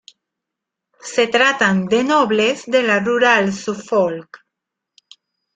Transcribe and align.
Se 1.13 1.27
tratan 1.27 1.85
de 1.85 2.03
nobles 2.03 2.63
de 2.65 2.81
la 2.81 2.97
rural 3.01 3.53
Suffolk. 3.53 4.39